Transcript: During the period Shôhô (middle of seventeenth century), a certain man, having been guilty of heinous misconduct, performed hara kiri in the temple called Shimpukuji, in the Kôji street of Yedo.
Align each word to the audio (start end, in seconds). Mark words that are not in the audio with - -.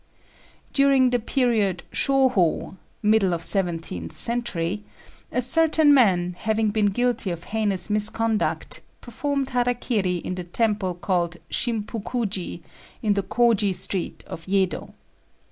During 0.73 1.11
the 1.11 1.19
period 1.19 1.83
Shôhô 1.91 2.75
(middle 3.03 3.35
of 3.35 3.43
seventeenth 3.43 4.13
century), 4.13 4.83
a 5.31 5.43
certain 5.43 5.93
man, 5.93 6.35
having 6.39 6.71
been 6.71 6.87
guilty 6.87 7.29
of 7.29 7.43
heinous 7.43 7.87
misconduct, 7.87 8.81
performed 8.99 9.51
hara 9.51 9.75
kiri 9.75 10.15
in 10.15 10.33
the 10.33 10.43
temple 10.43 10.95
called 10.95 11.37
Shimpukuji, 11.51 12.63
in 13.03 13.13
the 13.13 13.21
Kôji 13.21 13.75
street 13.75 14.23
of 14.25 14.47
Yedo. 14.47 14.95